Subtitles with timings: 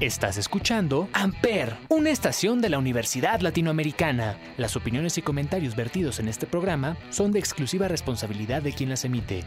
[0.00, 4.38] Estás escuchando Amper, una estación de la Universidad Latinoamericana.
[4.56, 9.04] Las opiniones y comentarios vertidos en este programa son de exclusiva responsabilidad de quien las
[9.04, 9.44] emite.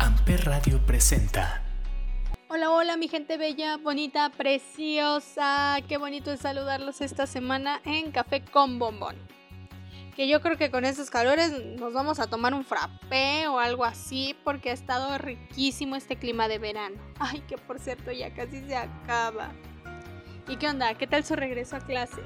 [0.00, 1.62] Amper Radio presenta.
[2.48, 5.76] Hola, hola mi gente bella, bonita, preciosa.
[5.86, 9.14] Qué bonito es saludarlos esta semana en Café con Bombón
[10.18, 13.84] que yo creo que con estos calores nos vamos a tomar un frappé o algo
[13.84, 16.96] así porque ha estado riquísimo este clima de verano.
[17.20, 19.52] Ay, que por cierto ya casi se acaba.
[20.48, 20.94] ¿Y qué onda?
[20.94, 22.24] ¿Qué tal su regreso a clases?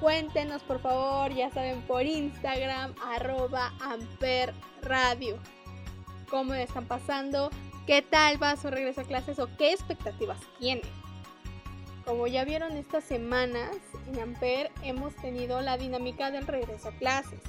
[0.00, 5.38] Cuéntenos por favor, ya saben, por Instagram, arroba Amper Radio.
[6.30, 7.50] ¿Cómo están pasando?
[7.86, 10.88] ¿Qué tal va su regreso a clases o qué expectativas tienen?
[12.06, 13.76] Como ya vieron estas semanas,
[14.08, 17.40] en Amper hemos tenido la dinámica del regreso a clases.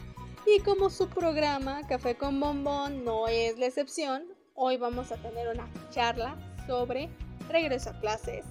[0.45, 5.47] Y como su programa Café con Bombón no es la excepción, hoy vamos a tener
[5.47, 6.35] una charla
[6.67, 7.09] sobre
[7.47, 8.43] regreso a clases,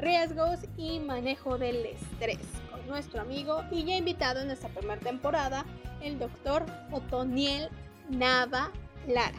[0.00, 2.38] riesgos y manejo del estrés
[2.70, 5.64] con nuestro amigo y ya invitado en esta primera temporada,
[6.02, 7.68] el doctor Otoniel
[8.08, 8.70] Nava
[9.06, 9.38] Lara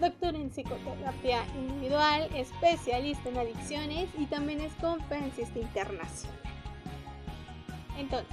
[0.00, 6.38] doctor en psicoterapia individual, especialista en adicciones y también es conferencista internacional.
[7.96, 8.28] Entonces,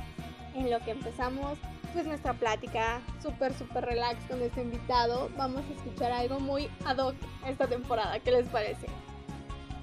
[0.56, 1.58] en lo que empezamos
[1.94, 6.98] pues nuestra plática súper súper relax con este invitado, vamos a escuchar algo muy ad
[6.98, 8.88] hoc esta temporada, ¿qué les parece?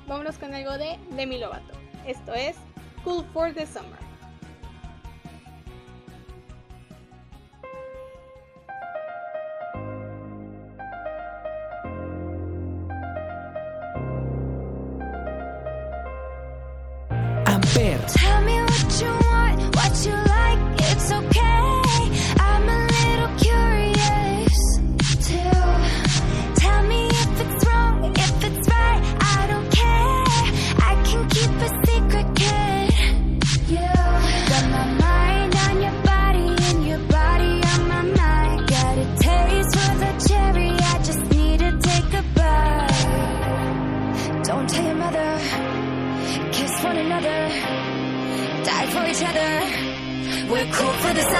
[0.09, 1.75] Vámonos con algo de Demi Lovato.
[2.06, 2.56] Esto es
[3.05, 4.08] Cool for the Summer.
[51.08, 51.39] We're cool for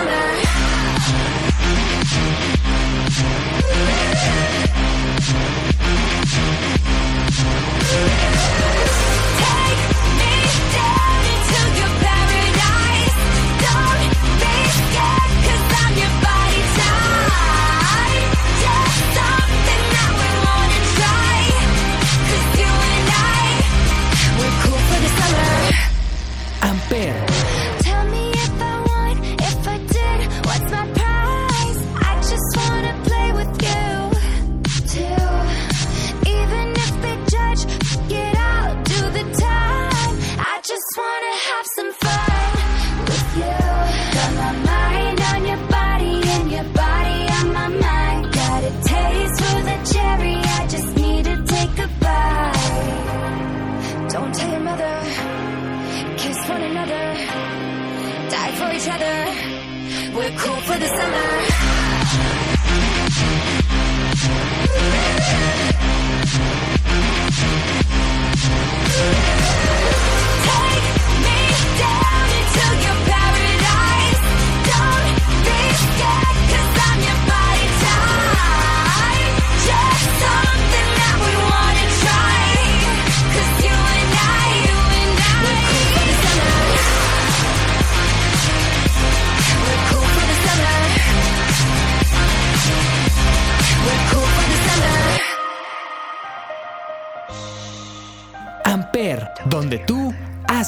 [60.78, 61.28] the summer.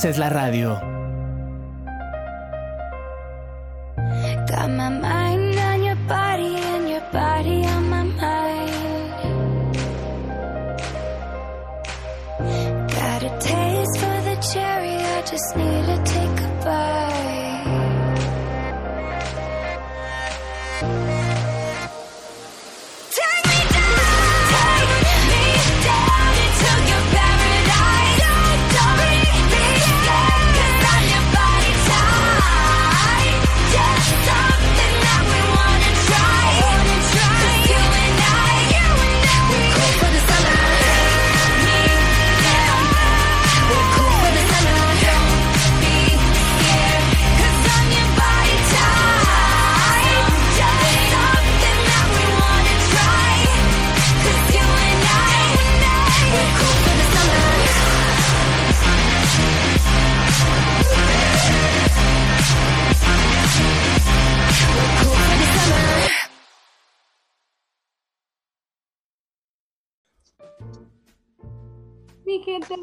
[0.01, 1.00] Haces la radio.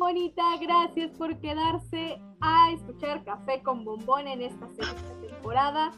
[0.08, 5.92] Bonita, gracias por quedarse a escuchar Café con Bombón en esta sexta temporada.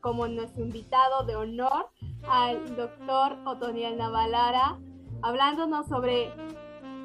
[0.00, 1.90] Como nuestro invitado de honor,
[2.26, 4.80] al doctor Otoniel Navalara,
[5.20, 6.32] hablándonos sobre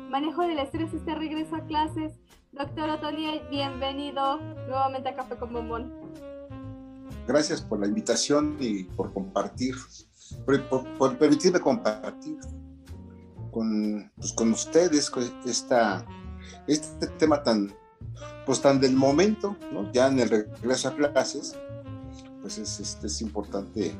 [0.10, 2.14] manejo del estrés, este regreso a clases.
[2.54, 4.38] Doctor Otoniel, bienvenido
[4.70, 5.92] nuevamente a Café con Bombón.
[7.28, 9.76] Gracias por la invitación y por compartir,
[10.98, 12.38] por, permitirme compartir
[13.54, 15.12] con, pues, con ustedes
[15.46, 16.06] esta,
[16.68, 17.74] este tema tan,
[18.46, 19.56] pues, tan del momento,
[19.94, 21.56] ya en el regreso a clases,
[22.42, 23.96] pues es, es, es importante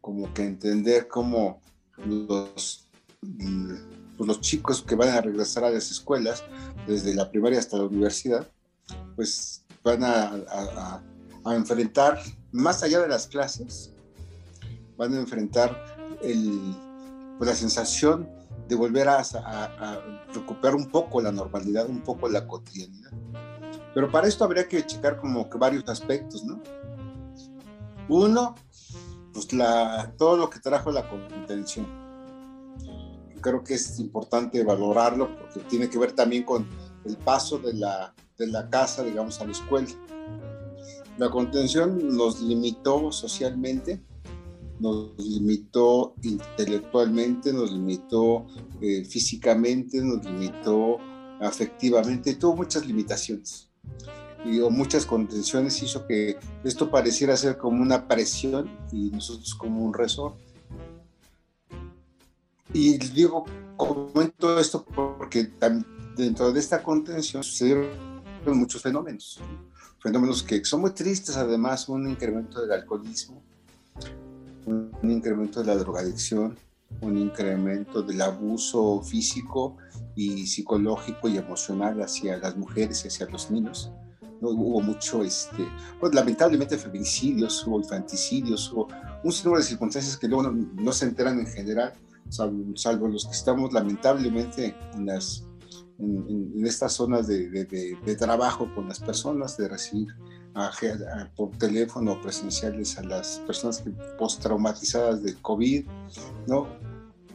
[0.00, 1.62] como que entender cómo
[2.04, 2.88] los,
[4.18, 6.44] pues los chicos que van a regresar a las escuelas,
[6.86, 8.46] desde la primaria hasta la universidad,
[9.16, 11.02] pues van a,
[11.44, 12.20] a, enfrentar,
[12.52, 13.92] más allá de las clases,
[14.96, 16.76] van a enfrentar el,
[17.38, 18.28] pues la sensación
[18.68, 20.00] de volver a, a,
[20.32, 23.10] recuperar un poco la normalidad, un poco la cotidianidad.
[23.94, 26.60] Pero para esto habría que checar como que varios aspectos, ¿no?
[28.08, 28.54] Uno,
[29.32, 31.86] pues la, todo lo que trajo la contención.
[33.40, 36.66] Creo que es importante valorarlo porque tiene que ver también con
[37.04, 39.88] el paso de la, de la casa, digamos, a la escuela.
[41.18, 44.02] La contención nos limitó socialmente,
[44.84, 48.46] nos limitó intelectualmente, nos limitó
[48.82, 50.98] eh, físicamente, nos limitó
[51.40, 53.70] afectivamente, tuvo muchas limitaciones
[54.44, 59.94] y muchas contenciones hizo que esto pareciera ser como una presión y nosotros como un
[59.94, 60.44] resorte.
[62.74, 63.46] Y digo,
[63.76, 65.50] comento esto porque
[66.14, 67.88] dentro de esta contención sucedieron
[68.46, 69.40] muchos fenómenos,
[69.98, 73.42] fenómenos que son muy tristes, además un incremento del alcoholismo,
[75.04, 76.56] un incremento de la drogadicción,
[77.00, 79.76] un incremento del abuso físico
[80.16, 83.90] y psicológico y emocional hacia las mujeres y hacia los niños,
[84.40, 85.66] hubo mucho, este,
[86.00, 88.88] pues, lamentablemente feminicidios, hubo infanticidios, hubo
[89.22, 91.92] un sinnúmero de circunstancias que luego no, se enteran en general,
[92.28, 95.44] salvo, los que estamos lamentablemente en, las,
[95.98, 100.08] en, estas zonas de, de, trabajo con las personas, de recibir
[101.36, 105.86] por teléfono presenciales a las personas que postraumatizadas de COVID,
[106.46, 106.68] ¿no?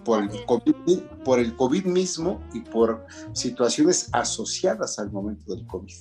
[0.05, 5.93] Por el COVID, por el COVID mismo y por situaciones asociadas al momento del COVID.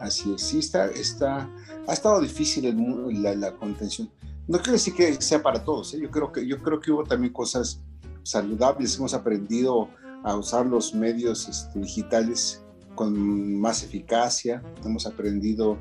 [0.00, 1.48] Así es, sí, está, está,
[1.86, 4.10] ha estado difícil el, la, la, contención.
[4.48, 6.00] No quiero decir que sea para todos, ¿eh?
[6.00, 7.82] yo, creo que, yo creo que hubo también cosas
[8.22, 9.88] saludables, hemos aprendido
[10.24, 12.62] a usar los medios este, digitales
[12.94, 15.78] con más eficacia, hemos aprendido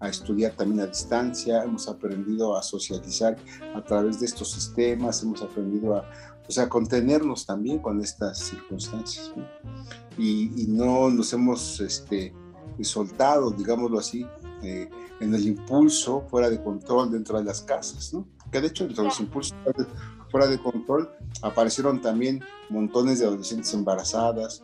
[0.00, 3.36] a estudiar también a distancia, hemos aprendido a socializar
[3.74, 6.10] a través de estos sistemas, hemos aprendido a,
[6.46, 9.32] o sea, contenernos también con estas circunstancias.
[10.18, 12.34] Y, no nos hemos este,
[12.80, 14.26] soltado, digámoslo así,
[14.62, 14.90] eh,
[15.20, 18.26] en el impulso fuera de control dentro de las casas, ¿no?
[18.50, 19.56] Que de hecho, los impulsos
[20.32, 21.10] fuera de control
[21.42, 24.62] aparecieron también montones de adolescentes embarazadas,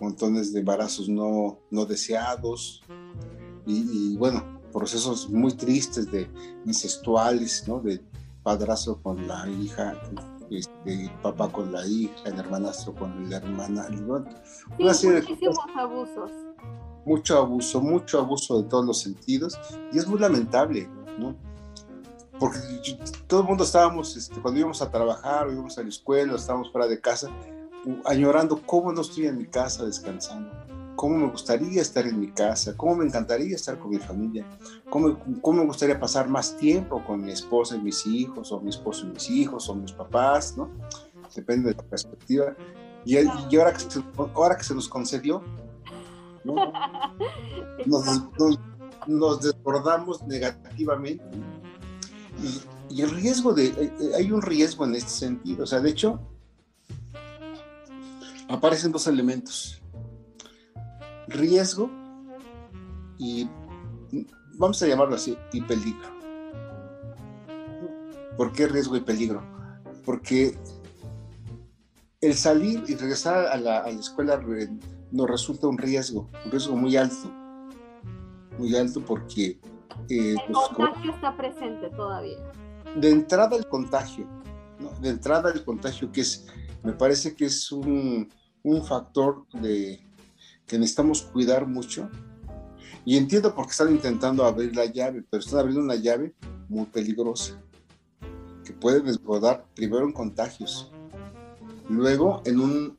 [0.00, 2.82] montones de embarazos no, no deseados
[3.66, 4.42] y, y, bueno,
[4.72, 6.28] procesos muy tristes de
[6.64, 7.78] incestuales, ¿no?
[7.80, 8.02] De
[8.42, 10.00] padrazo con la hija,
[10.50, 13.86] este, papá con la hija, el hermanastro con la hermana.
[14.78, 16.30] muchísimos abusos.
[17.04, 19.58] Mucho abuso, mucho abuso de todos los sentidos
[19.92, 21.36] y es muy lamentable, ¿no?
[22.38, 22.58] Porque
[23.26, 26.86] todo el mundo estábamos, este, cuando íbamos a trabajar, íbamos a la escuela, estábamos fuera
[26.86, 27.30] de casa,
[28.04, 30.50] añorando cómo no estoy en mi casa descansando
[30.96, 34.46] cómo me gustaría estar en mi casa, cómo me encantaría estar con mi familia,
[34.88, 38.70] cómo, cómo me gustaría pasar más tiempo con mi esposa y mis hijos, o mi
[38.70, 40.70] esposo y mis hijos, o mis papás, ¿no?
[41.34, 42.54] Depende de la perspectiva.
[43.04, 43.16] Y,
[43.56, 44.02] ahora, que se,
[44.34, 45.42] ahora que se nos concedió,
[46.44, 46.54] ¿no?
[49.06, 51.22] nos, desbordamos negativamente.
[52.42, 55.90] Y, el riesgo de, eh, eh, hay un riesgo en este sentido, o sea, de
[55.90, 56.20] hecho,
[58.48, 59.82] aparecen dos elementos
[61.28, 61.90] riesgo
[63.18, 63.48] y,
[64.56, 66.14] vamos a llamarlo así, y peligro.
[68.36, 69.42] ¿Por qué riesgo y peligro?
[70.04, 70.58] Porque
[72.20, 74.40] el salir y regresar a la, escuela
[75.10, 77.30] nos resulta un riesgo, un riesgo muy alto,
[78.58, 79.58] muy alto porque...
[80.08, 82.38] Eh, el contagio está presente todavía.
[82.96, 84.26] De entrada el contagio,
[85.00, 86.46] de entrada el contagio que es,
[86.82, 88.28] me parece que es un,
[88.62, 90.00] un factor de,
[90.66, 92.08] que necesitamos cuidar mucho.
[93.04, 96.34] Y entiendo por qué están intentando abrir la llave, pero están abriendo una llave
[96.68, 97.60] muy peligrosa,
[98.64, 100.90] que puede desbordar primero en contagios
[101.88, 102.98] luego en un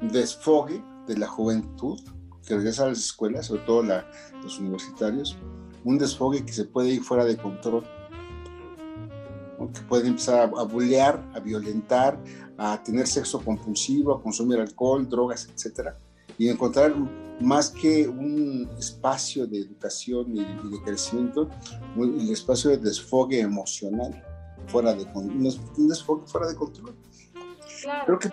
[0.00, 2.00] desfogue de la juventud
[2.46, 4.10] que regresa a las escuelas, sobre todo la,
[4.42, 5.36] los universitarios,
[5.84, 7.84] un desfogue que se puede ir fuera de control,
[9.58, 9.72] ¿no?
[9.72, 12.18] que puede empezar a, a bullear, a violentar,
[12.58, 15.96] a tener sexo compulsivo, a consumir alcohol, drogas, etcétera,
[16.38, 16.94] y encontrar
[17.40, 21.48] más que un espacio de educación y, y de crecimiento,
[21.96, 24.22] un- el espacio de desfogue emocional,
[24.68, 26.94] fuera de, un des- un desfogue fuera de control.
[28.06, 28.30] Creo que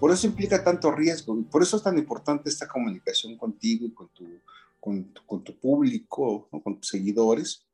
[0.00, 3.92] por eso implica tanto riesgo, y por eso es tan importante esta comunicación contigo y
[3.92, 4.24] con tu,
[4.84, 6.62] con, con tu público, ¿no?
[6.62, 7.64] con tus seguidores,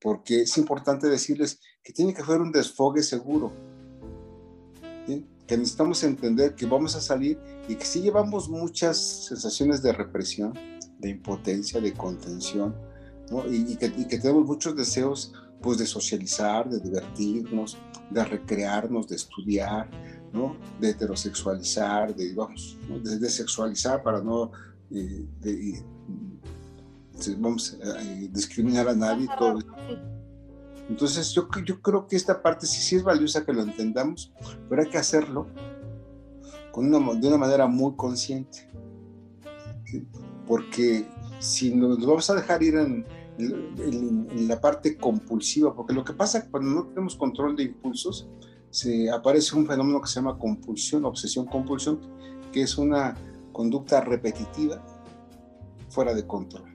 [0.00, 3.52] porque es importante decirles que tiene que haber un desfogue seguro,
[5.04, 5.26] ¿sí?
[5.48, 8.96] que necesitamos entender que vamos a salir y que sí llevamos muchas
[9.26, 10.52] sensaciones de represión,
[11.00, 12.76] de impotencia, de contención,
[13.32, 13.44] ¿no?
[13.52, 17.78] y, y que, y que tenemos muchos deseos pues, de socializar, de divertirnos,
[18.12, 19.90] de recrearnos, de estudiar,
[20.32, 20.56] ¿no?
[20.80, 23.00] de heterosexualizar, de, vamos, ¿no?
[23.00, 24.52] de, de sexualizar para no
[24.92, 25.82] eh, de-
[27.38, 27.98] vamos a
[28.30, 29.26] discriminar a nadie.
[29.38, 29.58] Todo.
[30.88, 34.32] Entonces yo, yo creo que esta parte sí, sí es valiosa que lo entendamos,
[34.68, 35.46] pero hay que hacerlo
[36.72, 38.68] con una, de una manera muy consciente.
[39.84, 40.04] ¿sí?
[40.46, 41.06] Porque
[41.38, 43.06] si nos vamos a dejar ir en,
[43.38, 48.28] en- en la parte compulsiva, porque lo que pasa cuando no tenemos control de impulsos,
[48.70, 52.00] se aparece un fenómeno que se llama compulsión, obsesión compulsión,
[52.52, 53.16] que es una
[53.52, 54.84] conducta repetitiva
[55.88, 56.69] fuera de control.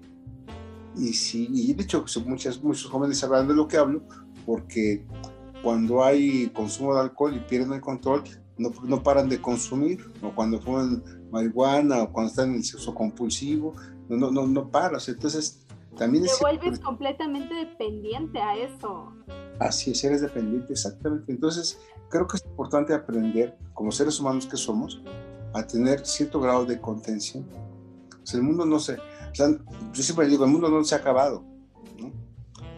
[0.97, 4.03] Y, si, y de hecho muchas, muchos jóvenes sabrán de lo que hablo,
[4.45, 5.05] porque
[5.63, 8.23] cuando hay consumo de alcohol y pierden el control,
[8.57, 12.93] no, no paran de consumir, o cuando fuman marihuana, o cuando están en el sexo
[12.93, 13.73] compulsivo,
[14.07, 15.09] no, no, no, no paras.
[15.09, 15.65] Entonces,
[15.97, 16.39] también Te es...
[16.39, 19.13] vuelves completamente dependiente a eso.
[19.59, 21.31] Así es, eres dependiente, exactamente.
[21.31, 25.01] Entonces, creo que es importante aprender, como seres humanos que somos,
[25.53, 27.45] a tener cierto grado de contención.
[28.21, 28.97] O sea, el mundo no se...
[29.36, 29.50] Sea,
[29.94, 31.44] yo siempre digo, el mundo no se ha acabado.
[32.00, 32.12] ¿no?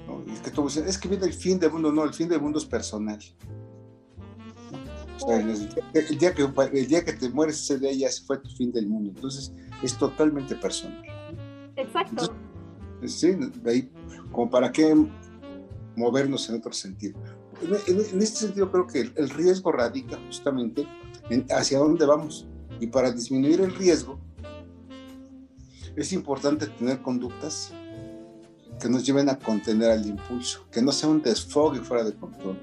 [0.07, 0.33] ¿No?
[0.33, 1.91] Es, que dicen, es que viene el fin del mundo.
[1.91, 3.19] No, el fin del mundo es personal.
[5.15, 8.49] O sea, el, día que, el día que te mueres, ese día ya fue tu
[8.51, 9.11] fin del mundo.
[9.15, 11.03] Entonces, es totalmente personal.
[11.75, 12.33] Exacto.
[13.05, 13.91] Sí, de ahí,
[14.31, 14.95] como para qué
[15.95, 17.19] movernos en otro sentido.
[17.61, 20.87] En, en- en este sentido creo que el, el riesgo radica justamente
[21.29, 22.47] en hacia dónde vamos.
[22.79, 24.19] Y para disminuir el riesgo,
[25.97, 27.73] es importante tener conductas
[28.79, 32.59] que nos lleven a contener al impulso, que no sea un desfogue fuera de control,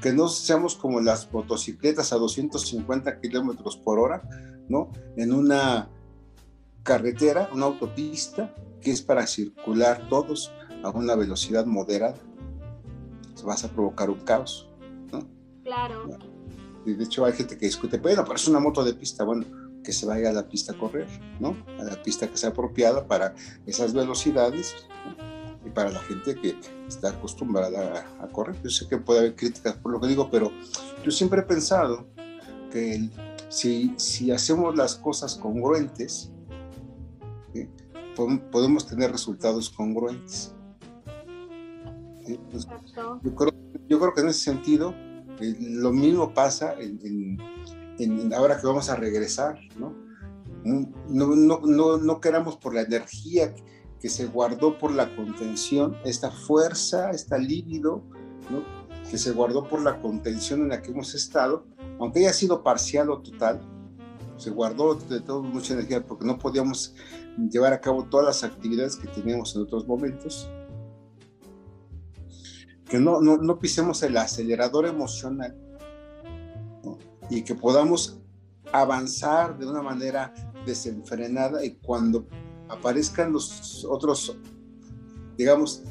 [0.00, 4.22] que no seamos como las motocicletas a 250 kilómetros por hora,
[4.68, 4.90] ¿no?
[5.16, 5.90] En una
[6.82, 10.50] carretera, una autopista, que es para circular todos
[10.82, 12.16] a una velocidad moderada.
[13.44, 14.70] Vas a provocar un caos.
[15.62, 16.18] Claro.
[16.86, 19.44] Y de hecho hay gente que discute, bueno, pero es una moto de pista, bueno,
[19.84, 21.06] que se vaya a la pista a correr,
[21.40, 21.56] ¿no?
[21.78, 23.34] A la pista que sea apropiada para
[23.66, 24.74] esas velocidades
[25.06, 25.66] ¿no?
[25.66, 26.54] y para la gente que
[26.88, 28.56] está acostumbrada a, a correr.
[28.62, 30.50] Yo sé que puede haber críticas por lo que digo, pero
[31.04, 32.06] yo siempre he pensado
[32.70, 33.10] que el-
[33.48, 36.30] si, si hacemos las cosas congruentes,
[38.52, 40.54] podemos tener resultados congruentes.
[42.26, 42.38] ¿sí?
[42.50, 42.66] Pues,
[43.22, 43.52] yo creo,
[43.88, 44.94] yo creo que en ese sentido
[45.40, 47.38] eh, lo mismo pasa en, en-
[48.04, 49.94] en- ahora que vamos a regresar, ¿no?
[50.64, 53.54] No, no, no, no queramos por la energía
[54.00, 58.02] que se guardó por la contención, esta fuerza, esta líbido,
[58.50, 58.62] ¿no?
[59.10, 61.66] que se guardó por la contención en la que hemos estado,
[61.98, 63.60] aunque haya sido parcial o total,
[64.36, 66.94] se guardó de todo mucha energía porque no podíamos
[67.50, 70.48] llevar a cabo todas las actividades que teníamos en otros momentos,
[72.88, 75.56] que no, no, no pisemos el acelerador emocional.
[77.30, 78.18] Y que podamos
[78.72, 80.34] avanzar de una manera
[80.66, 82.26] desenfrenada y cuando
[82.68, 84.36] aparezcan los otros,
[85.36, 85.82] digamos,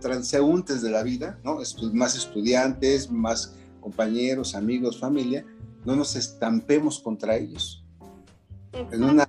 [0.00, 1.58] transeúntes de la vida, ¿no?
[1.92, 5.44] Más estudiantes, más compañeros, amigos, familia,
[5.84, 7.84] no nos estampemos contra ellos
[8.72, 9.28] en una,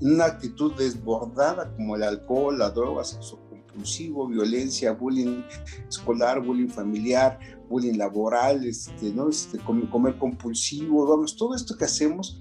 [0.00, 5.42] una actitud desbordada como el alcohol, la droga, sexo compulsivo, violencia, bullying
[5.88, 9.28] escolar, bullying familiar, bullying laboral, este, ¿no?
[9.28, 12.40] este, com- comer compulsivo, vamos, todo esto que hacemos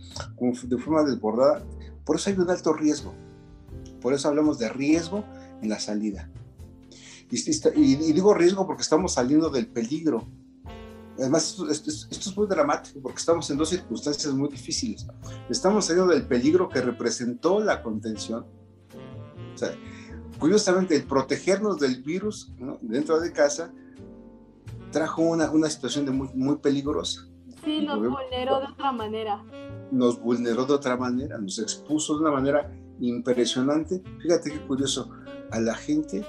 [0.64, 1.64] de forma desbordada,
[2.06, 3.14] por eso hay un alto riesgo,
[4.02, 5.24] por eso hablamos de riesgo
[5.62, 6.32] en la salida.
[7.30, 10.26] Y, esta- y- y digo riesgo porque estamos saliendo del peligro.
[11.20, 15.08] Además, esto, esto es- esto es muy dramático porque estamos en dos circunstancias muy difíciles.
[15.50, 18.46] Estamos saliendo del peligro que representó la contención.
[19.54, 19.72] O sea,
[20.40, 22.78] curiosamente, el protegernos del virus ¿no?
[22.82, 23.74] dentro de casa
[24.92, 27.28] trajo una, una situación de muy, muy peligrosa.
[27.64, 29.44] Sí, nos vulneró de otra manera.
[29.92, 34.02] Nos vulneró de otra manera, nos expuso de una manera impresionante.
[34.22, 35.12] Fíjate qué curioso,
[35.52, 36.26] a la gente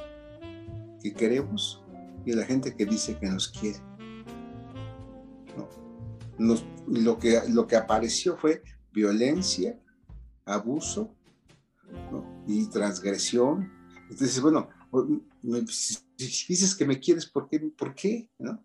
[1.03, 1.83] que queremos
[2.25, 3.79] y a la gente que dice que nos quiere.
[6.39, 8.63] lo, que, lo que apareció fue
[8.93, 9.79] violencia,
[10.45, 11.15] abuso
[12.47, 13.71] y transgresión.
[14.11, 14.69] Entonces, bueno,
[15.69, 17.61] si dices que me quieres, ¿por qué?
[17.61, 18.29] ¿Por qué?
[18.39, 18.63] ¿No?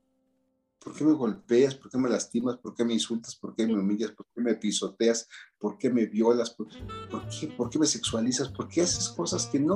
[0.83, 1.75] ¿Por qué me golpeas?
[1.75, 2.57] ¿Por qué me lastimas?
[2.57, 3.35] ¿Por qué me insultas?
[3.35, 4.11] ¿Por qué me humillas?
[4.11, 5.29] ¿Por qué me pisoteas?
[5.57, 6.49] ¿Por qué me violas?
[6.49, 8.49] ¿Por, qué, ¿Por qué me sexualizas?
[8.49, 9.75] ¿Por qué haces cosas que no,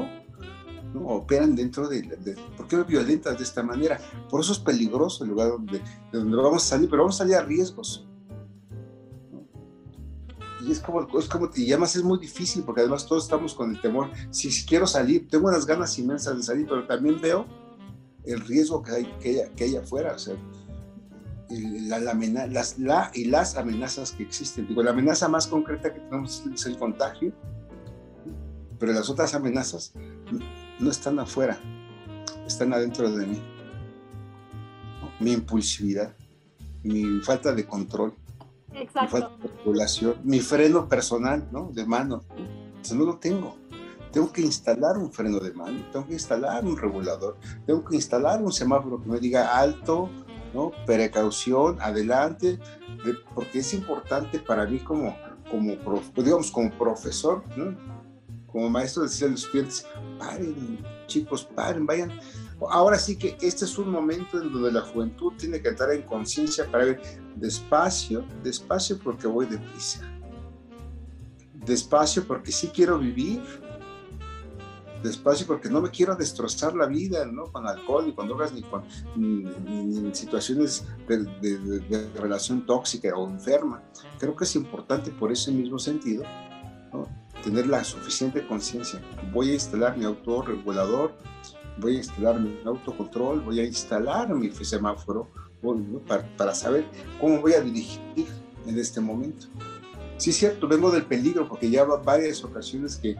[0.93, 2.03] no operan dentro de,
[2.57, 3.99] ¿Por qué me violentas de esta manera?
[4.29, 7.19] Por eso es peligroso el lugar donde, de donde vamos a salir, pero vamos a
[7.19, 8.05] salir a riesgos.
[10.65, 13.73] Y es como, es como, y además es muy difícil porque además todos estamos con
[13.73, 14.11] el temor.
[14.31, 17.66] Si, si quiero salir, tengo unas ganas inmensas de salir, pero también veo
[18.27, 20.13] el riesgo que hay, que que hay afuera.
[20.13, 20.35] O sea,
[21.49, 21.99] la,
[22.47, 24.67] las, la y las amenazas que existen.
[24.67, 27.33] Digo, la amenaza más concreta que tenemos es el contagio,
[28.79, 29.93] pero las otras amenazas
[30.79, 31.59] no están afuera,
[32.45, 33.41] están adentro de mí.
[35.19, 36.13] Mi impulsividad,
[36.83, 38.13] mi falta de control,
[38.71, 41.71] mi falta de regulación, mi freno personal, ¿no?
[41.73, 42.23] De mano.
[42.81, 43.57] Eso no lo tengo.
[44.11, 48.41] Tengo que instalar un freno de mano, tengo que instalar un regulador, tengo que instalar
[48.41, 50.09] un semáforo que me diga alto,
[50.53, 50.71] ¿no?
[50.85, 52.59] Precaución, adelante,
[53.35, 55.15] porque es importante para mí como,
[55.49, 57.43] como digamos, como profesor,
[58.47, 59.85] Como maestro decirle a los estudiantes,
[60.17, 62.11] paren, chicos, paren, vayan.
[62.69, 66.01] Ahora sí que este es un momento en donde la juventud tiene que entrar en
[66.03, 67.01] conciencia para ver
[67.35, 70.01] despacio, despacio porque voy deprisa.
[71.53, 73.43] Despacio porque sí quiero vivir,
[75.07, 77.51] despacio porque no me quiero destrozar la vida, ¿no?
[77.51, 78.83] Con alcohol, ni con drogas, ni con
[79.15, 83.83] ni, situaciones de, relación tóxica o enferma.
[84.19, 86.23] Creo que es importante por ese mismo sentido.
[87.43, 89.01] Tener la suficiente conciencia.
[89.33, 91.13] Voy a instalar mi autorregulador,
[91.79, 95.29] voy a instalar mi autocontrol, voy a instalar mi semáforo
[96.07, 96.85] para, para saber
[97.19, 98.27] cómo voy a dirigir
[98.65, 99.47] en este momento.
[100.17, 103.15] Sí, cierto, vengo del peligro porque ya varias ocasiones que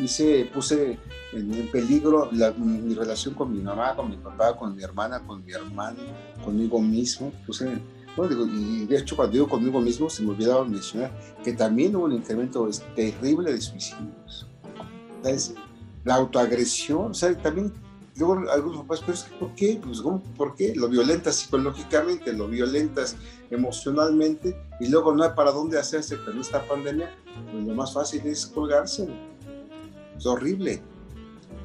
[0.00, 0.98] hice, puse
[1.32, 5.52] en, peligro mi relación con mi mamá, con mi papá, con mi hermana, con mi
[5.52, 5.98] hermano,
[6.44, 7.32] conmigo mismo.
[7.46, 7.78] Puse,
[8.16, 11.10] y de hecho, cuando digo conmigo mismo, se me olvidaba mencionar
[11.42, 14.46] que también hubo un incremento terrible de suicidios.
[16.04, 17.72] La autoagresión, o sea, también
[18.16, 19.80] luego algunos papás, pero es que ¿por qué?
[19.82, 20.02] Pues,
[20.36, 20.74] ¿por qué?
[20.74, 23.16] Lo violentas psicológicamente, lo violentas
[23.50, 27.10] emocionalmente y luego no hay para dónde hacerse con esta pandemia,
[27.50, 29.08] pues lo más fácil es colgarse.
[30.16, 30.82] Es horrible.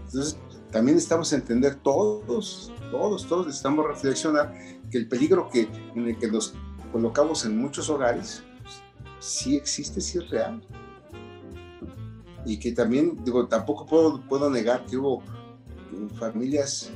[0.06, 0.38] Entonces,
[0.72, 4.54] también estamos a entender todos, todos, todos necesitamos reflexionar
[4.90, 6.54] que el peligro que, en el que nos
[6.92, 8.82] colocamos en muchos hogares, pues,
[9.20, 10.62] sí existe, sí es real.
[12.46, 15.24] Y que también, digo, tampoco puedo, puedo negar que hubo
[16.18, 16.92] familias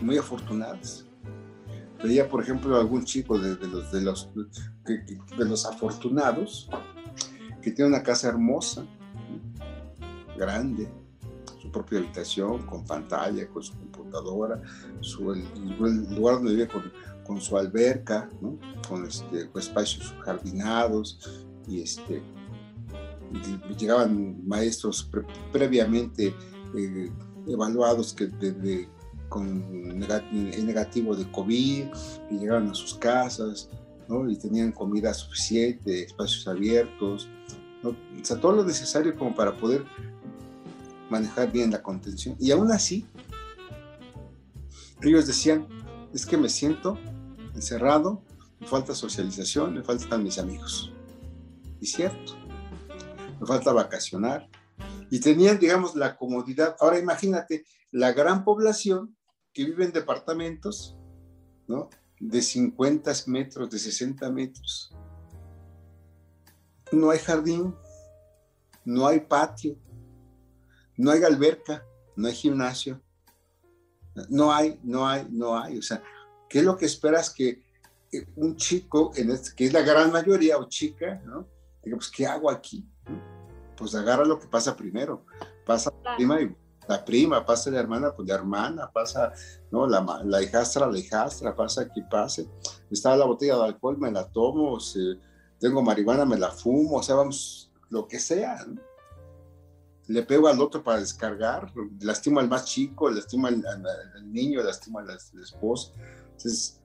[0.00, 1.04] muy afortunadas.
[2.02, 4.28] Veía, por ejemplo, algún chico de, los, de, los,
[4.84, 6.68] de los afortunados
[7.62, 8.84] que tiene una casa hermosa,
[10.36, 10.88] grande,
[11.62, 14.60] su propia habitación, con pantalla, con su computadora,
[15.00, 15.44] su, el,
[16.14, 16.92] lugar donde vive con,
[17.24, 18.28] con su alberca,
[18.86, 22.22] con, este, espacios jardinados y este
[23.78, 25.10] llegaban maestros
[25.52, 26.34] previamente
[26.76, 27.10] eh,
[27.46, 28.88] evaluados que de,
[29.28, 31.86] con negativo de COVID,
[32.30, 33.68] y llegaban a sus casas,
[34.08, 34.28] ¿no?
[34.28, 37.28] y tenían comida suficiente, espacios abiertos,
[37.82, 37.90] ¿no?
[37.90, 39.84] o sea, todo lo necesario como para poder
[41.10, 42.36] manejar bien la contención.
[42.38, 43.06] Y aún así,
[45.02, 45.66] ellos decían,
[46.12, 46.98] es que me siento
[47.54, 48.22] encerrado,
[48.60, 50.92] me falta socialización, me faltan mis amigos.
[51.80, 52.34] Y cierto,
[53.40, 54.48] me falta vacacionar,
[55.10, 56.76] y tenían, digamos, la comodidad.
[56.80, 59.16] Ahora imagínate la gran población
[59.52, 60.96] que vive en departamentos,
[61.66, 61.88] ¿no?
[62.18, 64.94] De 50 metros, de 60 metros.
[66.92, 67.74] No hay jardín,
[68.84, 69.76] no hay patio,
[70.96, 71.84] no hay alberca,
[72.16, 73.02] no hay gimnasio,
[74.28, 75.78] no hay, no hay, no hay.
[75.78, 76.02] O sea,
[76.48, 77.64] ¿qué es lo que esperas que
[78.36, 81.48] un chico, en este, que es la gran mayoría, o chica, ¿no?
[81.82, 82.88] Diga, pues, ¿qué hago aquí?
[83.76, 85.24] Pues agarra lo que pasa primero.
[85.64, 86.54] Pasa la prima y
[86.88, 89.32] la prima, pasa la hermana, pues la hermana, pasa,
[89.70, 89.86] ¿no?
[89.86, 92.48] La, la hijastra, la hijastra, pasa que pase.
[92.90, 94.78] Está la botella de alcohol, me la tomo,
[95.58, 98.66] tengo marihuana, me la fumo, o sea, vamos, lo que sea,
[100.06, 104.98] Le pego al otro para descargar, lastimo al más chico, lastimo al, al, niño, lastimo
[104.98, 105.92] a la, esposa.
[106.32, 106.80] Entonces,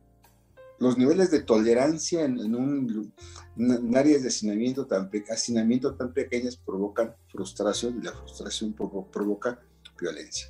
[0.79, 3.13] los niveles de tolerancia en, un,
[3.57, 9.59] en áreas de hacinamiento tan, hacinamiento tan pequeñas provocan frustración y la frustración provoca
[9.99, 10.47] violencia.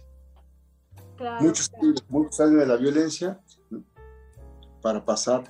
[1.41, 1.71] muchos,
[2.07, 3.39] muchos salen de la violencia
[4.81, 5.43] para pasar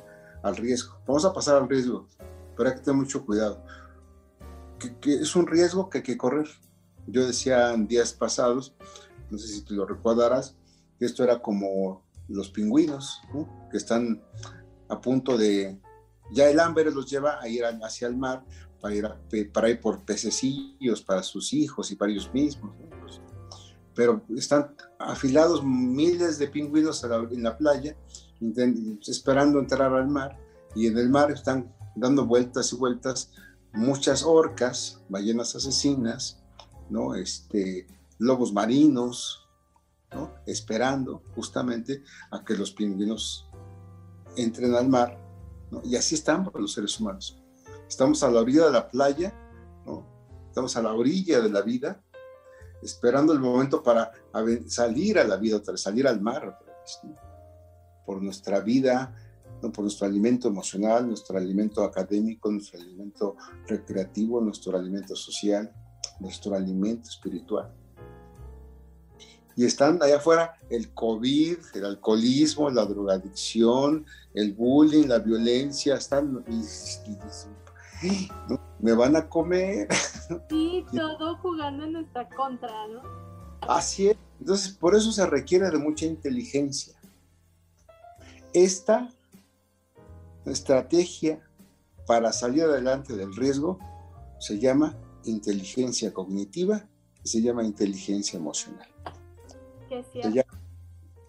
[0.44, 0.98] al riesgo.
[1.06, 2.08] Vamos a pasar al riesgo,
[2.56, 3.64] pero hay que tener mucho cuidado.
[5.02, 6.48] Que, es un riesgo que hay que correr.
[7.08, 8.76] Yo decía en días pasados,
[9.30, 10.56] no sé si te lo recordarás,
[10.98, 13.22] que esto era como los pingüinos,
[13.72, 14.22] que están
[14.90, 15.80] a punto de,
[16.32, 18.44] ya el hambre los lleva a ir hacia el mar
[18.82, 19.08] para ir,
[19.54, 22.74] para ir por pececillos para sus hijos y para ellos mismos.
[23.94, 27.96] Pero están afilados miles de pingüinos en la playa,
[29.08, 30.38] esperando entrar al mar,
[30.76, 33.32] y en el mar están dando vueltas y vueltas
[33.74, 36.42] muchas orcas, ballenas asesinas,
[36.90, 37.16] ¿no?
[37.16, 39.48] este, lobos marinos,
[40.12, 40.34] ¿no?
[40.46, 43.49] esperando justamente a que los pingüinos
[44.36, 45.18] entren al mar,
[45.84, 47.42] y así estamos los seres humanos.
[47.88, 49.34] Estamos a la orilla de la playa,
[50.48, 52.02] estamos a la orilla de la vida,
[52.82, 54.12] esperando el momento para
[54.68, 56.58] salir a la vida salir al mar
[58.06, 59.14] por nuestra vida,
[59.62, 59.72] ¿no?
[59.72, 63.36] por nuestro alimento emocional, nuestro alimento académico, nuestro alimento
[63.68, 65.72] recreativo, nuestro alimento social,
[66.20, 67.79] nuestro alimento espiritual
[69.60, 76.46] y están allá afuera el COVID, el alcoholismo, la drogadicción, el bullying, la violencia, están
[78.80, 79.90] me van a comer.
[80.50, 83.02] Sí, todo jugando en nuestra contra, ¿no?
[83.68, 84.18] Así es.
[84.40, 86.94] Entonces, por eso se requiere de mucha inteligencia.
[88.54, 89.10] Esta
[90.46, 91.46] estrategia
[92.08, 93.78] para salir adelante del riesgo
[94.40, 94.96] se llama
[95.26, 96.88] inteligencia cognitiva
[97.26, 98.88] y se llama inteligencia emocional
[99.90, 100.60] se llama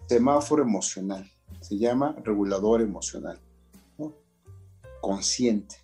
[0.07, 1.29] semáforo emocional,
[1.61, 3.39] se llama regulador emocional,
[5.01, 5.75] consciente.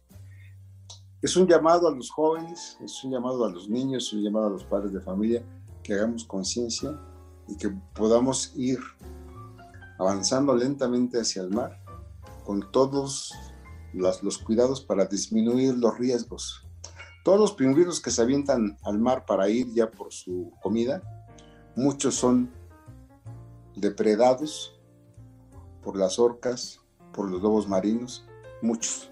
[1.22, 4.48] Es un llamado a los jóvenes, es un llamado a los niños, es un llamado
[4.48, 5.44] a los padres de familia
[5.82, 7.00] que hagamos conciencia
[7.48, 8.80] y que podamos ir
[9.98, 11.82] avanzando lentamente hacia el mar
[12.46, 13.34] con todos
[13.94, 16.68] los, los cuidados para disminuir los riesgos.
[17.24, 21.02] Todos los pingüinos que se avientan al mar para ir ya por su comida,
[21.76, 22.52] muchos son
[23.78, 24.80] depredados
[25.84, 26.82] por las orcas,
[27.14, 28.26] por los lobos marinos,
[28.62, 29.12] muchos.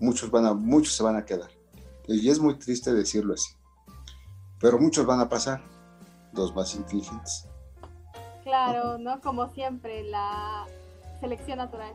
[0.00, 1.50] Muchos, van a, muchos se van a quedar.
[2.06, 3.54] Y es muy triste decirlo así.
[4.60, 5.62] Pero muchos van a pasar,
[6.32, 7.46] los más inteligentes.
[8.42, 9.20] Claro, ¿no?
[9.20, 10.66] Como siempre, la
[11.20, 11.94] selección natural.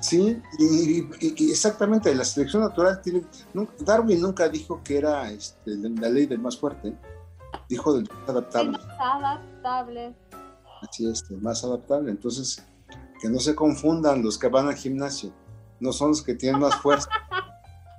[0.00, 3.24] Sí, y, exactamente, la selección natural tiene...
[3.80, 6.94] Darwin nunca dijo que era este, la ley del más fuerte
[7.68, 8.72] dijo del más adaptable.
[8.72, 10.16] más adaptable.
[10.82, 12.10] Así es, el más adaptable.
[12.10, 12.64] Entonces,
[13.20, 15.32] que no se confundan los que van al gimnasio.
[15.80, 17.08] No son los que tienen más fuerza.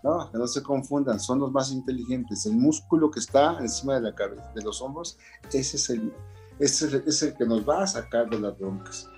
[0.01, 2.45] No, que no se confundan, son los más inteligentes.
[2.45, 5.17] El músculo que está encima de la cabeza, de los hombros,
[5.51, 6.13] ese es el,
[6.57, 9.09] ese es el, que nos va a sacar de las broncas.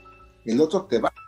[0.44, 1.22] El otro te va a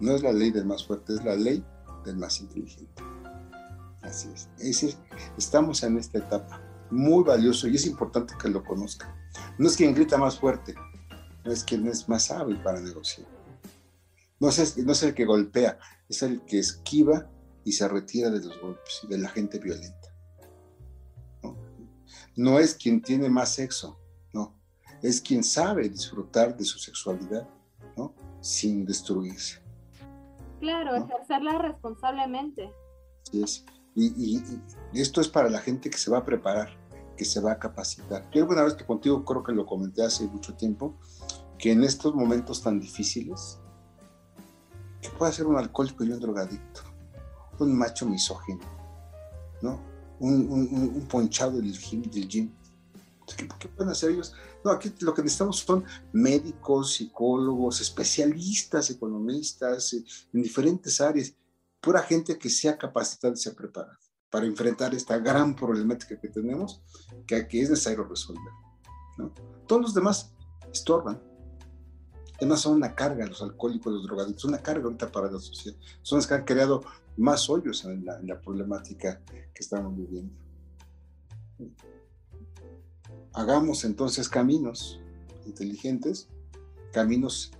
[0.00, 1.64] no es la ley del más fuerte, es la ley
[2.04, 3.02] del más inteligente.
[4.02, 4.98] Así es.
[5.38, 6.60] estamos en esta etapa
[6.90, 9.14] muy valioso y es importante que lo conozcan.
[9.58, 10.74] No es quien grita más fuerte,
[11.44, 13.26] no es quien es más hábil para negociar.
[14.38, 17.30] No es, no es el que golpea, es el que esquiva
[17.64, 20.08] y se retira de los golpes y de la gente violenta.
[21.42, 21.56] ¿no?
[22.36, 23.98] no es quien tiene más sexo,
[24.32, 24.54] no.
[25.00, 27.48] Es quien sabe disfrutar de su sexualidad,
[27.96, 28.14] ¿no?
[28.40, 29.60] Sin destruirse.
[30.60, 32.72] Claro, ejercerla responsablemente.
[33.28, 33.64] Así es.
[33.94, 34.42] Y,
[34.94, 36.70] esto es para la gente que se va a preparar,
[37.16, 38.28] que se va a capacitar.
[38.30, 40.98] Yo alguna vez que contigo creo que lo comenté hace mucho tiempo,
[41.58, 43.58] que en estos momentos tan difíciles,
[45.00, 46.82] ¿qué puede hacer un alcohólico y un drogadicto?
[47.58, 48.64] Un macho misógino,
[49.60, 49.80] ¿no?
[50.18, 52.02] Un, ponchado del gym.
[52.02, 52.52] Del gym.
[53.36, 54.34] ¿Qué, pueden hacer ellos?
[54.64, 61.34] No, aquí lo que necesitamos son médicos, psicólogos, especialistas, economistas, eh, en diferentes áreas
[61.82, 63.98] pura gente que sea capacitada y sea preparada
[64.30, 66.80] para enfrentar esta gran problemática que tenemos,
[67.26, 68.52] que aquí es necesario resolver.
[69.66, 70.32] Todos los demás
[70.72, 71.20] estorban.
[72.36, 75.76] Además son una carga, los alcohólicos, los drogadictos, una carga ahorita para la sociedad.
[76.00, 76.82] Son los que han creado
[77.18, 80.32] más hoyos en la, en la problemática que estamos viviendo.
[83.34, 84.98] Hagamos entonces caminos
[85.44, 86.28] inteligentes,
[86.92, 87.52] caminos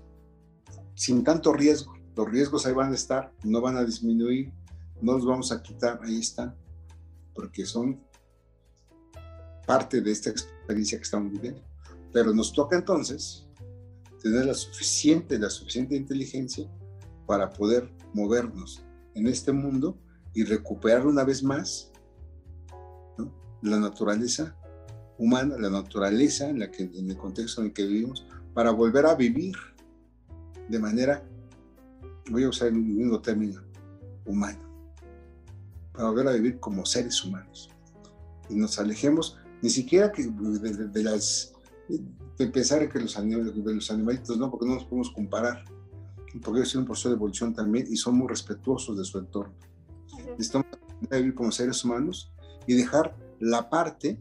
[0.94, 4.52] sin tanto riesgo, los riesgos ahí van a estar, no van a disminuir,
[5.00, 6.54] no los vamos a quitar, ahí están,
[7.34, 8.00] porque son
[9.66, 11.62] parte de esta experiencia que estamos viviendo.
[12.12, 13.46] Pero nos toca entonces
[14.22, 16.70] tener la suficiente, la suficiente inteligencia
[17.26, 19.98] para poder movernos en este mundo
[20.34, 21.90] y recuperar una vez más
[23.62, 24.56] la naturaleza
[25.18, 29.06] humana, la naturaleza en, la que, en el contexto en el que vivimos, para volver
[29.06, 29.54] a vivir
[30.68, 31.24] de manera,
[32.32, 33.62] voy a usar el mismo término,
[34.24, 34.60] humano,
[35.92, 37.70] para volver a vivir como seres humanos.
[38.48, 41.52] Y nos alejemos ni siquiera que de, las
[42.38, 45.64] de pensar que los, de los animalitos no, porque no nos podemos comparar,
[46.42, 49.54] porque ellos tienen un proceso de evolución también y son muy respetuosos de su entorno.
[50.30, 50.66] Necesitamos
[51.10, 52.32] vivir como seres humanos
[52.66, 54.18] y dejar la parte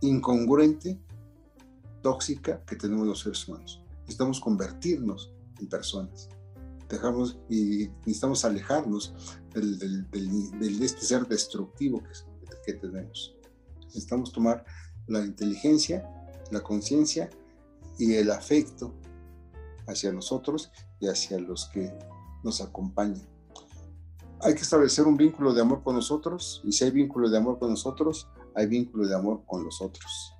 [0.00, 0.98] incongruente,
[2.02, 3.82] tóxica que tenemos los seres humanos.
[4.00, 6.28] Necesitamos convertirnos en personas.
[6.88, 9.14] Dejamos y necesitamos alejarnos
[9.52, 9.78] del,
[10.10, 12.12] del, este ser destructivo que,
[12.66, 13.34] que tenemos.
[13.84, 14.64] Necesitamos tomar
[15.06, 16.08] la inteligencia,
[16.50, 17.30] la conciencia
[17.98, 18.94] y el afecto
[19.86, 21.92] hacia nosotros y hacia los que
[22.42, 23.26] nos acompañan.
[24.40, 27.58] Hay que establecer un vínculo de amor con nosotros y si hay vínculo de amor
[27.58, 30.33] con nosotros, hay vínculo de amor con los otros.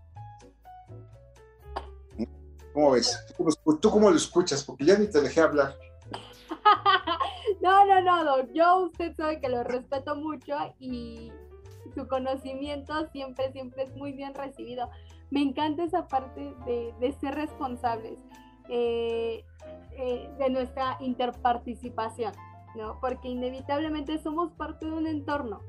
[2.75, 3.25] ¿Cómo ves?
[3.81, 4.65] ¿Tú cómo, lo escuchas?
[4.65, 5.77] Porque ya ni te dejé hablar.
[7.63, 8.53] no, no, no.
[8.53, 11.31] Yo usted sabe que lo respeto mucho y
[11.95, 14.91] su conocimiento siempre, siempre es muy bien recibido.
[15.31, 18.19] Me encanta esa parte de, ser responsables
[18.69, 19.45] eh,
[19.93, 22.33] eh, de nuestra interparticipación,
[22.75, 22.99] ¿no?
[23.01, 25.61] Porque inevitablemente somos parte de un entorno.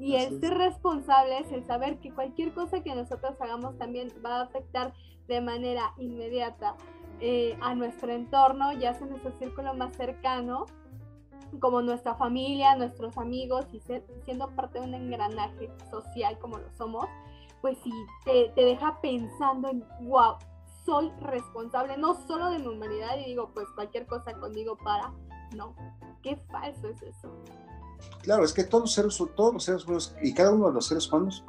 [0.00, 4.42] Y el ser responsables, el saber que cualquier cosa que nosotros hagamos también va a
[4.42, 4.94] afectar
[5.28, 6.74] de manera inmediata
[7.20, 10.64] eh, a nuestro entorno, ya sea nuestro círculo más cercano,
[11.58, 13.80] como nuestra familia, nuestros amigos y
[14.24, 17.06] siendo parte de un engranaje social como lo somos,
[17.60, 17.92] pues sí,
[18.24, 20.36] te, deja pensando en, wow,
[20.84, 25.12] soy responsable no solo de mi humanidad y digo, pues cualquier cosa conmigo para,
[25.54, 25.74] no,
[26.22, 27.30] qué falso es eso.
[28.22, 30.86] Claro, es que todos los seres, todos los seres humanos y cada uno de los
[30.86, 31.44] seres humanos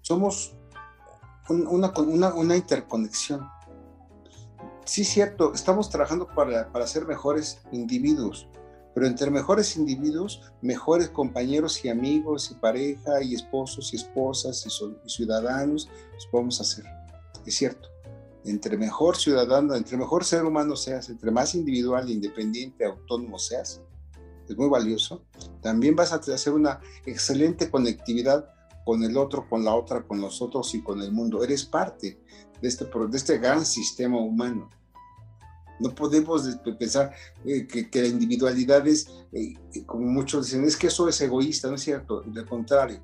[0.00, 0.56] somos
[1.48, 3.48] una, interconexión.
[4.84, 8.48] Sí, cierto, estamos trabajando para, para ser mejores individuos,
[8.94, 15.08] pero entre mejores individuos, mejores compañeros y amigos y pareja y esposos y esposas y,
[15.08, 16.84] ciudadanos, los podemos hacer.
[17.46, 17.88] Es cierto.
[18.44, 23.80] Entre mejor ciudadano, entre mejor ser humano seas, entre más individual, independiente, autónomo seas,
[24.48, 25.24] es muy valioso.
[25.60, 28.48] También vas a hacer una excelente conectividad
[28.84, 31.42] con el otro, con la otra, con los otros y con el mundo.
[31.42, 32.20] Eres parte
[32.60, 34.68] de este, de este gran sistema humano.
[35.80, 37.12] No podemos pensar
[37.44, 39.54] eh, que, la individualidad es, eh,
[39.86, 43.00] como muchos dicen, es que eso es egoísta, no es cierto, de contrario.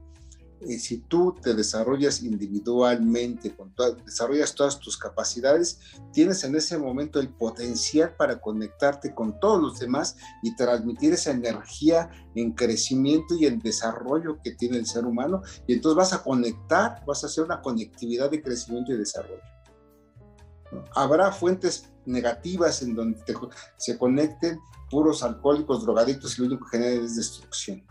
[0.61, 3.73] Eh, si tú te desarrollas individualmente, con
[4.05, 5.79] desarrollas todas tus capacidades,
[6.12, 11.31] tienes en ese momento el potencial para conectarte con todos los demás y transmitir esa
[11.31, 15.42] energía en crecimiento y en desarrollo que tiene el ser humano.
[15.66, 19.42] Y entonces vas a conectar, vas a hacer una conectividad de crecimiento y desarrollo.
[20.94, 23.23] Habrá fuentes negativas en donde
[23.77, 24.59] se conecten
[24.90, 27.85] puros alcohólicos, drogadictos y lo único que genera es destrucción.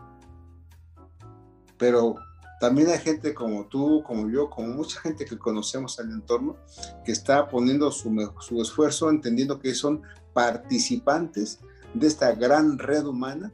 [1.77, 2.15] Pero
[2.59, 6.57] también hay gente como tú, como yo, como mucha gente que conocemos al entorno,
[7.05, 10.01] que está poniendo su, esfuerzo, entendiendo que son
[10.33, 11.59] participantes
[11.93, 13.51] de esta gran red humana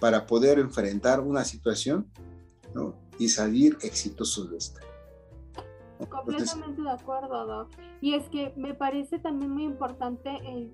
[0.00, 2.10] para poder enfrentar una situación
[3.18, 4.80] y salir exitosos de esta.
[6.10, 7.70] Completamente de acuerdo, Doc.
[8.00, 10.30] Y es que me parece también muy importante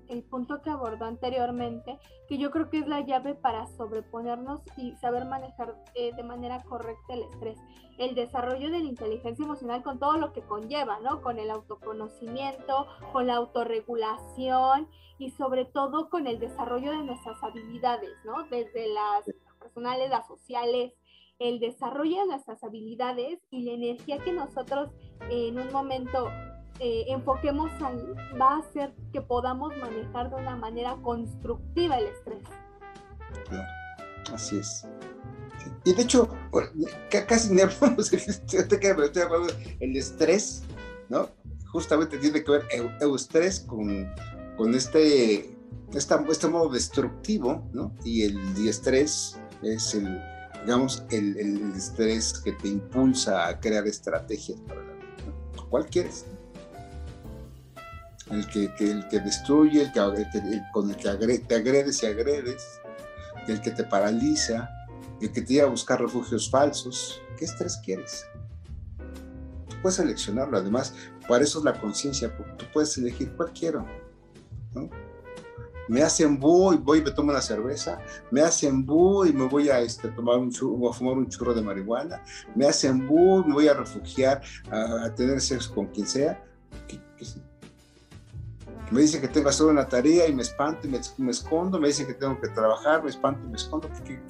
[0.07, 4.93] el, punto que abordó anteriormente, que yo creo que es la llave para sobreponernos y
[4.95, 7.57] saber manejar eh, de manera correcta el estrés.
[7.97, 11.21] El desarrollo de la inteligencia emocional con todo lo que conlleva, ¿no?
[11.21, 14.87] Con el autoconocimiento, con la autorregulación
[15.19, 18.43] y sobre todo con el desarrollo de nuestras habilidades, ¿no?
[18.49, 19.25] Desde las
[19.59, 20.93] personales, las sociales,
[21.39, 24.91] el desarrollo de nuestras habilidades y la energía que nosotros
[25.29, 26.29] en un momento
[26.79, 28.01] eh, enfoquemos ahí
[28.39, 32.43] va a hacer que podamos manejar de una manera constructiva el estrés.
[33.47, 33.67] Claro,
[34.33, 34.85] así es.
[35.85, 36.29] Y de hecho,
[37.27, 38.11] casi ni hablamos
[39.79, 40.63] el estrés,
[41.09, 41.29] ¿no?
[41.71, 44.11] Justamente tiene que ver el, estrés con,
[44.57, 45.55] con este,
[45.93, 47.93] este modo destructivo, ¿no?
[48.03, 50.21] Y el estrés es el,
[50.65, 55.65] digamos, el, estrés que te impulsa a crear estrategias para la vida.
[55.69, 56.25] ¿Cuál quieres?
[58.31, 59.99] El que, el que destruye, el que,
[60.71, 62.63] con el que te agredes y agredes,
[63.47, 64.69] el que te paraliza,
[65.21, 67.21] el que te lleva a buscar refugios falsos.
[67.37, 68.25] ¿Qué estrés quieres?
[69.81, 70.57] Puedes seleccionarlo.
[70.57, 70.93] Además,
[71.27, 73.85] Para eso es la conciencia, tú puedes elegir cuál quiero.
[74.73, 74.89] ¿no?
[75.89, 77.99] Me hacen búho y voy y me tomo una cerveza.
[78.31, 81.53] Me hacen búho y me voy a este, tomar un churro, a fumar un churro
[81.53, 82.21] de marihuana.
[82.55, 84.41] Me hacen búho y me voy a refugiar
[84.71, 86.43] a, a tener sexo con quien sea.
[86.87, 87.25] ¿Qué- qué?
[88.91, 91.79] Me dicen que tengo que hacer una tarea y me espanto y me, me escondo.
[91.79, 93.89] Me dicen que tengo que trabajar, me espanto y me escondo.
[94.05, 94.21] ¿Qué-?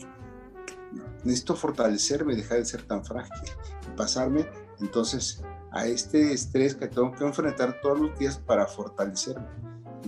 [1.23, 3.31] Necesito fortalecerme dejar de ser tan frágil.
[3.87, 4.45] Y pasarme
[4.79, 9.45] entonces a este estrés que tengo que enfrentar todos los días para fortalecerme.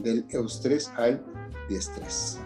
[0.02, 1.24] Del eustrés al
[1.68, 2.40] diestrés.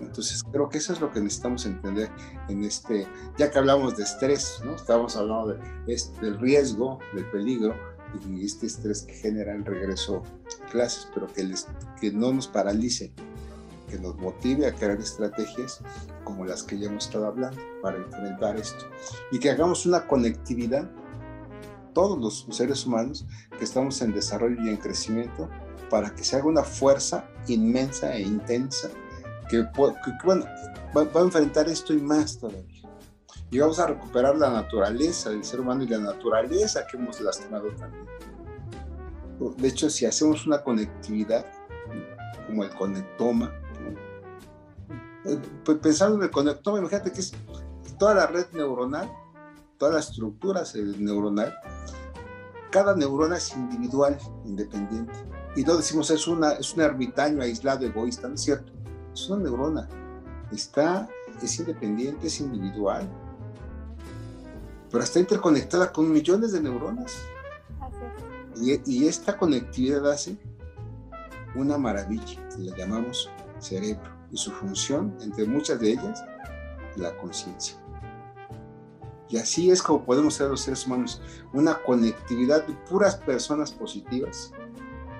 [0.00, 2.10] Entonces creo que eso es lo que necesitamos entender
[2.48, 3.06] en este,
[3.36, 4.74] ya que hablamos de estrés, ¿no?
[4.74, 5.60] Estábamos hablando de,
[5.92, 7.74] este, del riesgo, del peligro
[8.26, 10.22] y este estrés que genera el regreso
[10.62, 11.66] a clases, pero que, les,
[12.00, 13.12] que no nos paralice,
[13.88, 15.80] que nos motive a crear estrategias
[16.24, 18.86] como las que ya hemos estado hablando para enfrentar esto
[19.30, 20.90] y que hagamos una conectividad
[21.94, 23.26] todos los seres humanos
[23.58, 25.48] que estamos en desarrollo y en crecimiento
[25.90, 28.88] para que se haga una fuerza inmensa e intensa
[29.48, 29.66] que,
[30.24, 30.44] bueno,
[30.96, 32.62] va, a enfrentar esto y más todavía.
[33.50, 37.68] Y vamos a recuperar la naturaleza del ser humano y la naturaleza que hemos lastimado
[37.78, 38.06] también.
[39.56, 41.46] De hecho, si hacemos una conectividad,
[42.46, 43.52] como el conectoma.
[45.24, 45.38] Eh,
[45.80, 47.32] pensando en el conectoma, imagínate que es
[47.98, 49.10] toda la red neuronal,
[49.78, 51.54] todas las estructuras neuronal,
[52.70, 55.14] cada neurona es individual, independiente.
[55.56, 58.72] Y no decimos es, una, es un ermitaño aislado, egoísta, no es cierto.
[59.12, 59.88] Es una neurona.
[60.52, 61.08] Está,
[61.42, 63.08] es independiente, es individual,
[64.90, 67.16] pero está interconectada con millones de neuronas.
[68.56, 70.36] Y, y esta conectividad hace
[71.54, 74.16] una maravilla, la llamamos cerebro.
[74.30, 76.24] Y su función, entre muchas de ellas,
[76.96, 77.76] la conciencia.
[79.30, 81.20] Y así es como podemos ser los seres humanos,
[81.52, 84.52] una conectividad de puras personas positivas,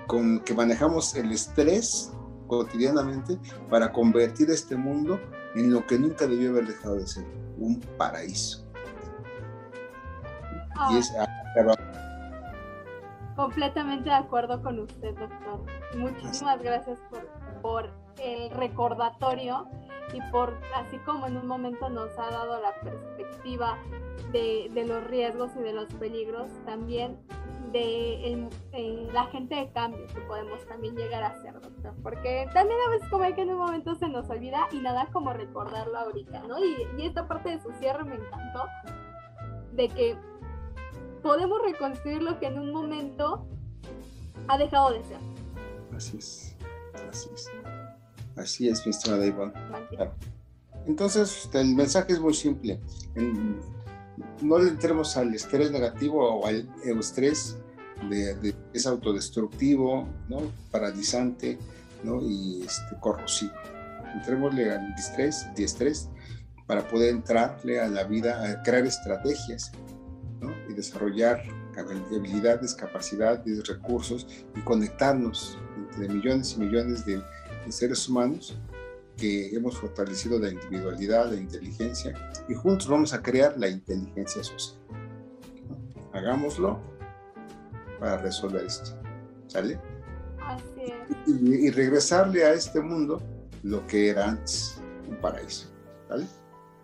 [0.08, 2.12] con que manejamos el estrés
[2.48, 3.38] cotidianamente
[3.70, 5.20] para convertir este mundo
[5.54, 7.24] en lo que nunca debió haber dejado de ser,
[7.58, 8.66] un paraíso.
[10.76, 11.12] Ah, Y es
[11.54, 11.74] pero
[13.36, 15.64] completamente de acuerdo con usted, doctor.
[15.96, 17.26] Muchísimas gracias por,
[17.62, 17.90] por
[18.20, 19.68] el recordatorio
[20.12, 23.78] y por, así como en un momento nos ha dado la perspectiva
[24.32, 27.18] de, de los riesgos y de los peligros, también
[27.72, 31.94] de el- eh, la gente de cambio que podemos también llegar a ser, doctor.
[32.02, 35.08] Porque también a veces como hay que en un momento se nos olvida y nada
[35.12, 36.58] como recordarlo ahorita, ¿no?
[36.64, 38.64] Y, y esta parte de su cierre me encantó,
[39.72, 40.16] de que
[41.22, 43.46] podemos reconstruir lo que en un momento
[44.48, 45.18] ha dejado de ser.
[45.96, 46.56] así es,
[47.10, 47.50] así es.
[48.36, 49.52] Así es, mi estimada.
[49.70, 50.10] Mantiene.
[50.86, 52.80] Entonces, el mensaje es muy simple.
[53.16, 53.60] En-
[54.42, 57.56] no le entremos al estrés negativo o al eustrés
[58.08, 60.38] de, de- es autodestructivo, ¿no?
[60.70, 61.58] paralizante
[62.04, 62.20] ¿no?
[62.22, 63.52] y este, corrosivo.
[64.14, 66.08] Entrémosle al distrés, diestrés
[66.66, 69.72] para poder entrarle a la vida, a crear estrategias
[70.40, 70.50] ¿no?
[70.68, 71.42] y desarrollar
[71.76, 74.26] habilidades, capacidades, recursos
[74.56, 75.58] y conectarnos
[75.92, 77.22] entre millones y millones de
[77.68, 78.56] seres humanos
[79.18, 82.14] que hemos fortalecido la individualidad, la inteligencia,
[82.48, 84.80] y juntos vamos a crear la inteligencia social.
[84.88, 86.18] ¿no?
[86.18, 86.80] Hagámoslo
[88.00, 88.96] para resolver esto.
[89.48, 89.78] ¿Sale?
[90.40, 91.16] Así es.
[91.26, 93.20] Y, y regresarle a este mundo
[93.62, 95.68] lo que era antes, un paraíso.
[96.08, 96.26] ¿Sale?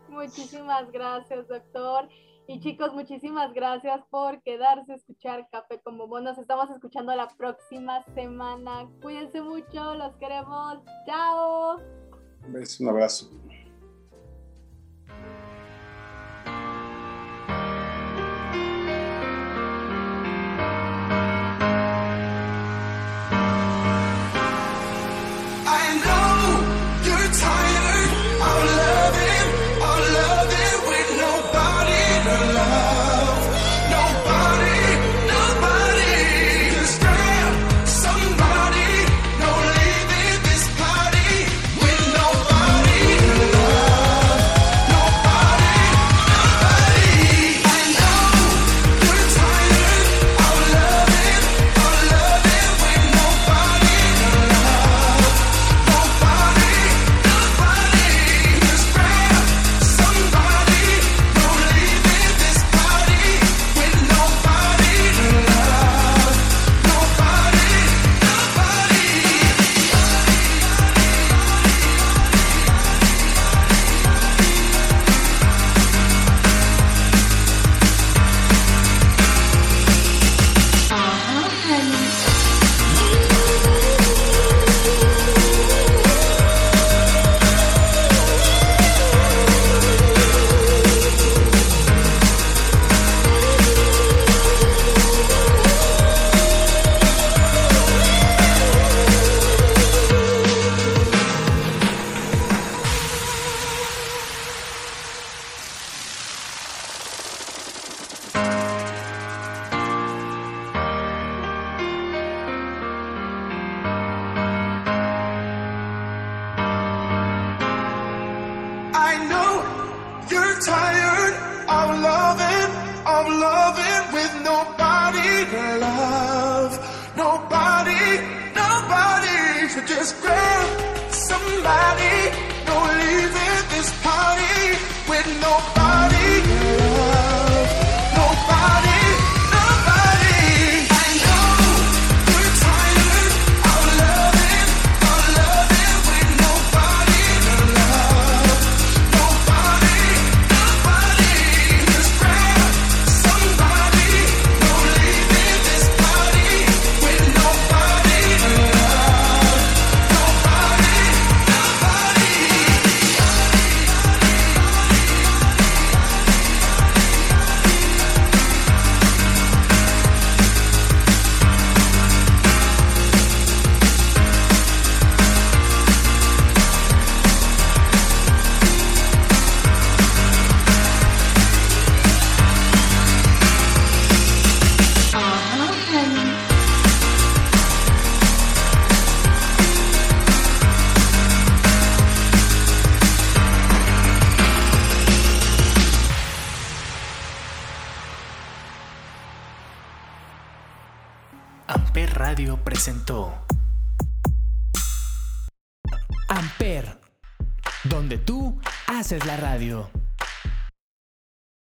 [0.09, 2.09] Muchísimas gracias, doctor.
[2.47, 6.25] Y chicos, muchísimas gracias por quedarse a escuchar Café con Bombón.
[6.25, 8.87] Nos estamos escuchando la próxima semana.
[9.01, 10.79] Cuídense mucho, los queremos.
[11.07, 12.04] Chao.
[12.47, 13.31] Un beso, un abrazo.